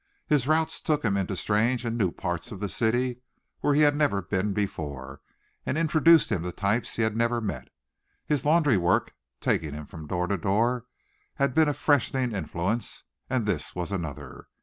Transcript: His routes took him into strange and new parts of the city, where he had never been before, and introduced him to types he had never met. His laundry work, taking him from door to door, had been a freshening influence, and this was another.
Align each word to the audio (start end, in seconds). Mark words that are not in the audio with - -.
His 0.25 0.47
routes 0.47 0.81
took 0.81 1.05
him 1.05 1.15
into 1.15 1.35
strange 1.35 1.85
and 1.85 1.95
new 1.95 2.11
parts 2.11 2.51
of 2.51 2.59
the 2.59 2.69
city, 2.69 3.19
where 3.59 3.75
he 3.75 3.81
had 3.81 3.95
never 3.95 4.19
been 4.23 4.51
before, 4.51 5.21
and 5.63 5.77
introduced 5.77 6.31
him 6.31 6.41
to 6.41 6.51
types 6.51 6.95
he 6.95 7.03
had 7.03 7.15
never 7.15 7.39
met. 7.39 7.67
His 8.25 8.43
laundry 8.43 8.77
work, 8.77 9.13
taking 9.41 9.73
him 9.73 9.85
from 9.85 10.07
door 10.07 10.25
to 10.25 10.37
door, 10.39 10.87
had 11.35 11.53
been 11.53 11.69
a 11.69 11.73
freshening 11.75 12.31
influence, 12.35 13.03
and 13.29 13.45
this 13.45 13.75
was 13.75 13.91
another. 13.91 14.47